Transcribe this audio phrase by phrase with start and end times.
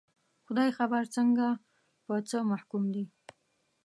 [0.45, 1.47] خدای خبر څنګه،
[2.05, 3.05] په څه محکوم دي